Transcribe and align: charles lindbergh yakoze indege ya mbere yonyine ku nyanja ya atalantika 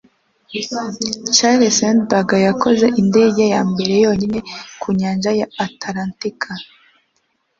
charles 1.35 1.77
lindbergh 1.83 2.31
yakoze 2.47 2.85
indege 3.01 3.43
ya 3.53 3.61
mbere 3.71 3.93
yonyine 4.05 4.39
ku 4.81 4.87
nyanja 4.99 5.31
ya 5.39 5.47
atalantika 5.65 6.49